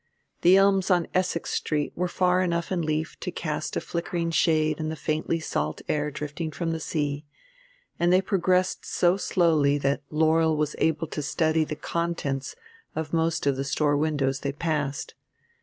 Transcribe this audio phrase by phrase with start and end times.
[0.41, 4.79] The elms on Essex Street were far enough in leaf to cast a flickering shade
[4.79, 7.23] in the faintly salt air drifting from the sea;
[7.99, 12.55] and they progressed so slowly that Laurel was able to study the contents
[12.95, 15.13] of most of the store windows they passed.